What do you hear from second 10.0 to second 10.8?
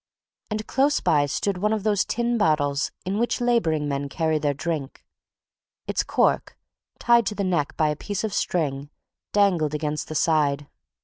the side.